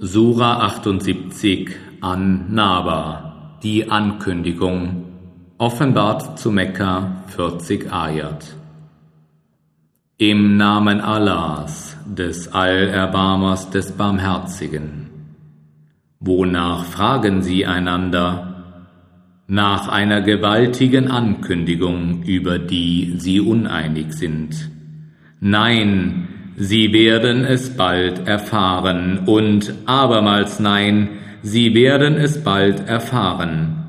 [0.00, 5.06] Sura 78 an Naba, die Ankündigung,
[5.58, 8.54] offenbart zu Mekka 40 Ayat.
[10.16, 15.10] Im Namen Allahs, des Allerbarmers, des Barmherzigen.
[16.20, 18.84] Wonach fragen sie einander?
[19.48, 24.70] Nach einer gewaltigen Ankündigung, über die sie uneinig sind.
[25.40, 31.08] Nein, Sie werden es bald erfahren und abermals nein,
[31.42, 33.84] sie werden es bald erfahren.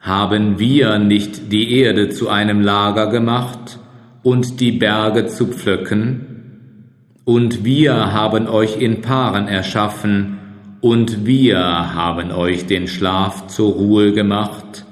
[0.00, 3.78] Haben wir nicht die Erde zu einem Lager gemacht
[4.22, 6.88] und die Berge zu pflöcken?
[7.24, 10.38] Und wir haben euch in Paaren erschaffen,
[10.82, 11.60] und wir
[11.94, 14.84] haben euch den Schlaf zur Ruhe gemacht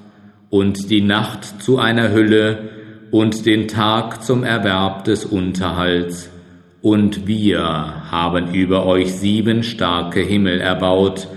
[0.49, 2.71] und die Nacht zu einer Hülle
[3.11, 6.31] und den Tag zum Erwerb des Unterhalts
[6.83, 7.63] und wir
[8.11, 11.29] haben über euch sieben starke Himmel erbaut,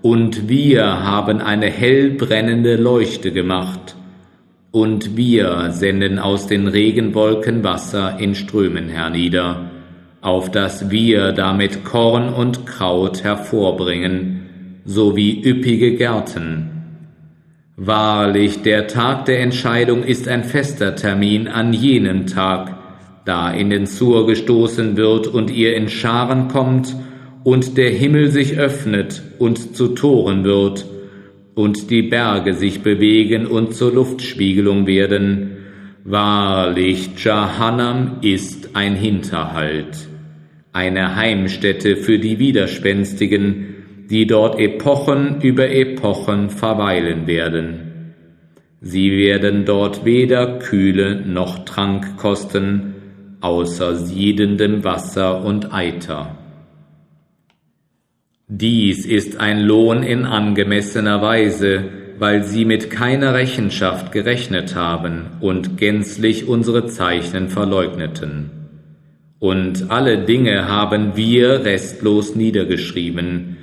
[0.00, 3.96] und wir haben eine hell brennende Leuchte gemacht,
[4.70, 9.70] und wir senden aus den Regenwolken Wasser in Strömen hernieder,
[10.22, 16.70] auf dass wir damit Korn und Kraut hervorbringen, sowie üppige Gärten.
[17.76, 22.81] Wahrlich, der Tag der Entscheidung ist ein fester Termin an jenem Tag,
[23.24, 26.96] da in den Sur gestoßen wird und ihr in Scharen kommt
[27.44, 30.86] und der Himmel sich öffnet und zu Toren wird
[31.54, 35.56] und die Berge sich bewegen und zur Luftspiegelung werden.
[36.04, 40.08] Wahrlich, Jahannam ist ein Hinterhalt,
[40.72, 43.74] eine Heimstätte für die Widerspenstigen,
[44.10, 48.14] die dort Epochen über Epochen verweilen werden.
[48.80, 52.94] Sie werden dort weder Kühle noch Trank kosten,
[53.42, 56.38] außer siedendem Wasser und Eiter.
[58.48, 61.84] Dies ist ein Lohn in angemessener Weise,
[62.18, 68.50] weil sie mit keiner Rechenschaft gerechnet haben und gänzlich unsere Zeichen verleugneten.
[69.38, 73.56] Und alle Dinge haben wir restlos niedergeschrieben.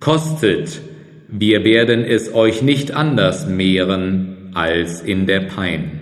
[0.00, 0.80] Kostet,
[1.28, 6.00] wir werden es euch nicht anders mehren als in der Pein.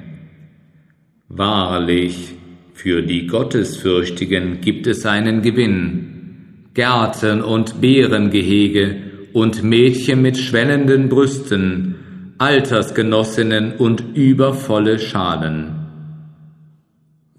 [1.28, 2.34] Wahrlich,
[2.74, 6.66] für die Gottesfürchtigen gibt es einen Gewinn.
[6.74, 8.96] Gärten und Beerengehege
[9.32, 11.94] und Mädchen mit schwellenden Brüsten,
[12.38, 15.86] Altersgenossinnen und übervolle Schalen.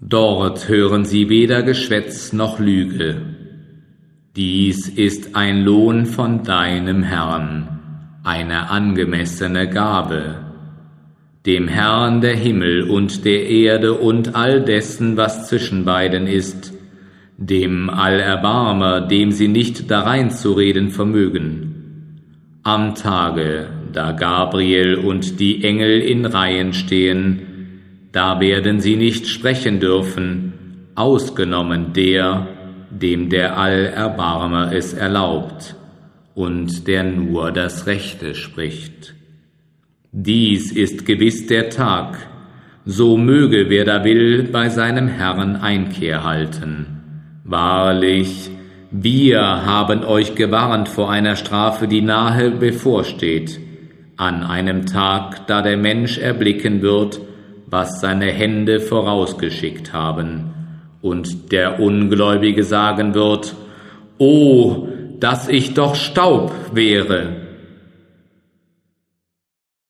[0.00, 3.20] Dort hören sie weder Geschwätz noch Lüge.
[4.36, 10.45] Dies ist ein Lohn von deinem Herrn, eine angemessene Gabe
[11.46, 16.72] dem Herrn der Himmel und der Erde und all dessen, was zwischen beiden ist,
[17.38, 22.20] dem Allerbarmer, dem sie nicht darein zu reden vermögen.
[22.64, 27.42] Am Tage, da Gabriel und die Engel in Reihen stehen,
[28.10, 32.48] da werden sie nicht sprechen dürfen, ausgenommen der,
[32.90, 35.76] dem der Allerbarmer es erlaubt
[36.34, 39.14] und der nur das Rechte spricht.
[40.18, 42.16] Dies ist gewiss der Tag,
[42.86, 46.86] so möge wer da will bei seinem Herrn Einkehr halten.
[47.44, 48.50] Wahrlich,
[48.90, 53.60] wir haben euch gewarnt vor einer Strafe, die nahe bevorsteht,
[54.16, 57.20] an einem Tag, da der Mensch erblicken wird,
[57.66, 60.54] was seine Hände vorausgeschickt haben,
[61.02, 63.54] und der Ungläubige sagen wird,
[64.16, 64.88] O,
[65.20, 67.45] dass ich doch Staub wäre,